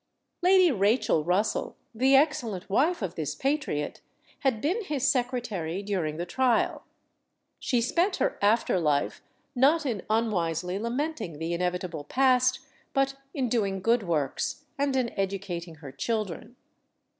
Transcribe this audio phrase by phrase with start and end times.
[0.41, 4.01] Lady Rachel Russell, the excellent wife of this patriot,
[4.39, 6.85] had been his secretary during the trial.
[7.59, 9.21] She spent her after life,
[9.53, 12.61] not in unwisely lamenting the inevitable past,
[12.93, 16.55] but in doing good works, and in educating her children.